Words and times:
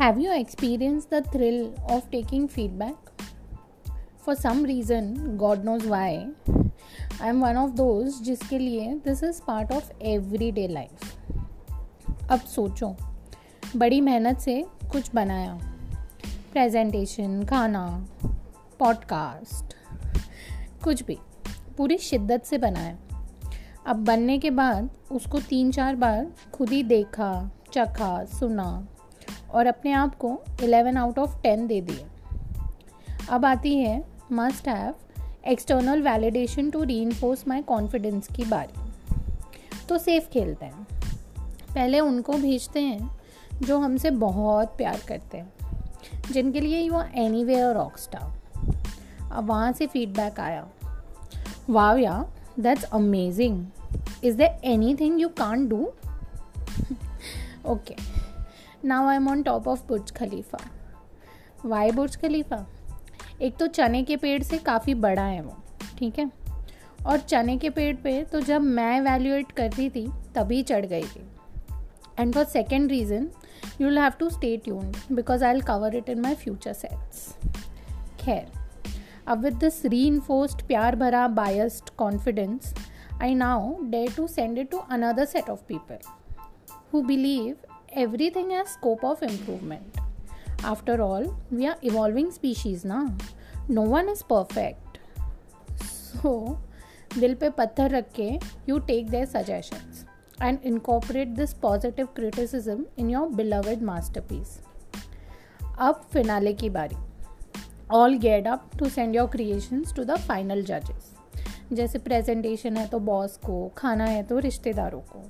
Have 0.00 0.18
you 0.18 0.32
experienced 0.32 1.10
the 1.10 1.20
thrill 1.20 1.74
of 1.86 2.10
taking 2.10 2.48
feedback? 2.48 2.94
For 4.16 4.34
some 4.34 4.62
reason, 4.62 5.36
God 5.36 5.62
knows 5.62 5.84
why, 5.84 6.28
I 7.20 7.28
am 7.28 7.40
one 7.40 7.58
of 7.58 7.76
those 7.76 8.20
जिसके 8.22 8.58
लिए 8.58 9.02
this 9.02 9.22
is 9.22 9.40
part 9.40 9.70
of 9.70 9.90
everyday 10.12 10.66
life. 10.68 11.04
अब 12.30 12.40
सोचो 12.40 12.96
बड़ी 13.76 14.00
मेहनत 14.00 14.38
से 14.38 14.66
कुछ 14.92 15.10
बनाया 15.14 15.52
प्रेजेंटेशन 16.52 17.42
खाना 17.44 17.86
पॉडकास्ट 18.78 19.74
कुछ 20.84 21.02
भी 21.02 21.18
पूरी 21.76 21.98
शिद्दत 21.98 22.44
से 22.44 22.58
बनाया 22.58 22.96
अब 23.86 24.04
बनने 24.04 24.38
के 24.38 24.50
बाद 24.50 24.90
उसको 25.12 25.40
तीन 25.40 25.72
चार 25.72 25.96
बार 25.96 26.32
खुद 26.54 26.70
ही 26.70 26.82
देखा 26.82 27.50
चखा 27.72 28.24
सुना 28.24 28.70
और 29.54 29.66
अपने 29.66 29.92
आप 29.92 30.14
को 30.14 30.40
11 30.56 30.96
आउट 30.96 31.18
ऑफ़ 31.18 31.42
10 31.42 31.66
दे 31.66 31.80
दिए 31.80 32.06
अब 33.30 33.44
आती 33.44 33.78
है 33.78 34.04
must 34.32 34.68
have 34.68 34.94
external 35.46 36.02
validation 36.02 36.70
to 36.70 36.82
reinforce 37.02 37.48
my 37.48 37.62
confidence 37.62 38.28
की 38.36 38.44
बारी। 38.44 38.80
तो 39.88 39.98
सेफ़ 39.98 40.28
खेलते 40.28 40.66
हैं। 40.66 40.86
पहले 41.74 42.00
उनको 42.00 42.32
भेजते 42.32 42.80
हैं, 42.80 43.20
जो 43.62 43.78
हमसे 43.78 44.10
बहुत 44.10 44.76
प्यार 44.76 45.00
करते 45.08 45.38
हैं, 45.38 45.52
जिनके 46.32 46.60
लिए 46.60 46.80
you 46.80 46.94
are 46.94 47.10
anyway 47.44 47.72
rock 47.72 47.98
star 47.98 48.40
अब 49.32 49.46
वहाँ 49.46 49.72
से 49.72 49.86
फीडबैक 49.86 50.40
आया। 50.40 50.68
Wow 51.70 51.96
yeah 51.96 52.26
that's 52.60 52.82
amazing 52.82 53.66
is 54.24 54.36
there 54.36 54.60
anything 54.94 55.20
you 55.20 55.28
can 55.28 55.68
do 55.68 55.92
okay 57.66 58.09
now 58.84 59.06
I 59.06 59.16
am 59.16 59.28
on 59.28 59.42
top 59.42 59.68
of 59.68 59.86
Burj 59.88 60.10
Khalifa 60.10 60.58
why 61.64 61.90
Burj 61.90 62.16
Khalifa 62.16 62.66
एक 63.42 63.56
तो 63.56 63.66
चने 63.66 64.02
के 64.02 64.16
पेड़ 64.16 64.42
से 64.42 64.58
काफ़ी 64.58 64.94
बड़ा 64.94 65.22
है 65.22 65.40
वो, 65.42 65.56
ठीक 65.98 66.18
है? 66.18 66.30
और 67.06 67.18
चने 67.18 67.56
के 67.58 67.70
पेड़ 67.70 67.94
पे 67.96 68.22
तो 68.22 68.40
जब 68.40 68.62
मैं 68.62 68.96
एवेल्यूएट 68.96 69.52
कर 69.52 69.70
रही 69.70 69.88
थी, 69.90 70.06
तभी 70.34 70.62
चढ़ 70.62 70.86
गई 70.86 71.02
थी। 71.02 71.26
And 72.18 72.34
for 72.34 72.44
second 72.44 72.90
reason 72.90 73.28
you 73.80 73.88
will 73.88 73.98
have 73.98 74.12
to 74.18 74.30
stay 74.30 74.56
tuned 74.56 74.96
because 75.12 75.44
I 75.44 75.52
will 75.52 75.62
cover 75.62 75.96
it 75.96 76.08
in 76.08 76.20
my 76.20 76.34
future 76.34 76.72
sets 76.72 77.34
खैर, 78.20 78.46
अब 79.26 79.42
विद 79.44 79.54
दिस 79.54 79.84
री 79.84 80.06
इन्फोर्स्ड 80.06 80.66
प्यार 80.66 80.96
भरा 80.96 81.26
biased 81.28 81.90
confidence 81.96 82.74
I 83.22 83.34
now 83.34 83.74
dare 83.82 84.14
to 84.16 84.26
send 84.28 84.58
it 84.58 84.70
to 84.70 84.78
another 84.90 85.24
set 85.24 85.50
of 85.50 85.60
people 85.68 85.98
who 86.94 87.00
believe 87.02 87.69
everything 87.92 88.50
has 88.50 88.68
scope 88.70 89.04
of 89.04 89.22
improvement. 89.22 89.96
After 90.62 91.02
all, 91.02 91.36
we 91.50 91.66
are 91.66 91.76
evolving 91.82 92.30
species 92.30 92.84
now. 92.84 93.12
No 93.68 93.82
one 93.82 94.08
is 94.08 94.22
perfect. 94.22 94.98
So, 95.78 96.32
दिल 97.18 97.34
पे 97.34 97.48
पत्थर 97.50 97.90
रख 97.90 98.12
के 98.14 98.28
you 98.68 98.78
take 98.78 99.08
their 99.10 99.24
suggestions 99.26 100.04
and 100.42 100.58
incorporate 100.64 101.28
this 101.28 101.52
positive 101.52 102.06
criticism 102.06 102.84
in 102.98 103.10
your 103.10 103.28
beloved 103.28 103.82
masterpiece 103.82 104.58
अब 105.78 106.04
finale 106.12 106.52
की 106.52 106.70
बारी 106.70 106.96
all 107.90 108.16
get 108.18 108.46
up 108.46 108.70
to 108.78 108.88
send 108.88 109.16
your 109.16 109.28
creations 109.28 109.94
to 109.96 110.04
the 110.04 110.18
final 110.18 110.62
जजेस 110.62 111.10
जैसे 111.72 111.98
प्रेजेंटेशन 111.98 112.76
है 112.76 112.86
तो 112.88 112.98
बॉस 112.98 113.36
को 113.36 113.66
खाना 113.76 114.04
है 114.04 114.22
तो 114.22 114.38
रिश्तेदारों 114.38 115.00
को 115.00 115.24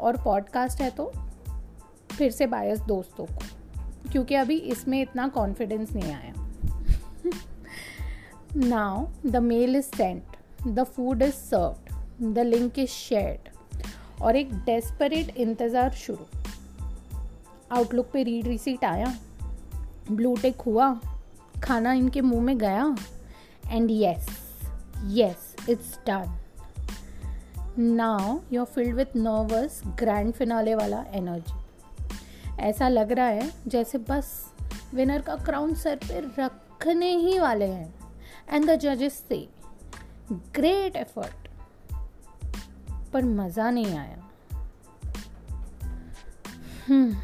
और 0.00 0.16
पॉडकास्ट 0.16 0.80
है 0.80 0.90
तो 0.90 1.12
फिर 2.12 2.30
से 2.30 2.46
बायस 2.46 2.80
दोस्तों 2.82 3.26
को, 3.26 4.10
क्योंकि 4.12 4.34
अभी 4.34 4.56
इसमें 4.56 5.00
इतना 5.02 5.26
कॉन्फिडेंस 5.28 5.92
नहीं 5.92 6.12
आया। 6.12 6.32
Now 8.58 9.06
the 9.26 9.36
mail 9.42 9.76
is 9.76 9.86
sent 9.86 10.36
the 10.68 10.84
food 10.86 11.22
is 11.22 11.34
served 11.34 12.34
the 12.34 12.38
link 12.38 12.78
is 12.78 12.90
shared 12.90 14.22
और 14.22 14.36
एक 14.36 14.52
डेस्परेट 14.64 15.36
इंतज़ार 15.36 15.90
शुरू। 15.96 16.26
आउटलुक 17.72 18.10
पे 18.12 18.22
रीड 18.22 18.46
रिसीट 18.46 18.84
आया 18.84 19.14
ब्लू 20.10 20.34
टेक 20.36 20.60
हुआ, 20.60 20.94
खाना 21.64 21.92
इनके 21.92 22.20
मुँह 22.20 22.42
में 22.42 22.56
गया 22.58 22.94
and 23.66 23.90
yes 23.92 24.26
yes 25.10 25.54
it's 25.70 25.98
done 26.06 26.38
now 27.78 28.38
you 28.52 28.60
are 28.60 28.66
filled 28.66 28.94
with 28.96 29.16
nervous 29.16 29.80
grand 29.98 30.32
finale 30.32 30.74
वाला 30.74 31.04
एनर्जी 31.14 31.60
ऐसा 32.62 32.88
लग 32.88 33.12
रहा 33.12 33.26
है 33.26 33.52
जैसे 33.66 33.98
बस 33.98 34.52
विनर 34.94 35.22
का 35.22 35.36
क्राउन 35.36 35.74
सर 35.74 35.96
पे 35.96 36.42
रखने 36.42 37.16
ही 37.16 37.38
वाले 37.38 37.64
हैं। 37.64 37.94
एंड 38.50 38.70
द 38.70 38.76
जजेस 38.76 39.24
से 39.28 39.48
ग्रेट 40.32 40.96
एफर्ट 40.96 41.48
पर 43.12 43.24
मज़ा 43.24 43.70
नहीं 43.70 43.98
आया। 43.98 44.28
हम्म 46.88 47.16